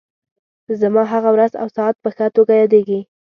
[0.81, 2.99] زما هغه ورځ او ساعت په ښه توګه یادېږي.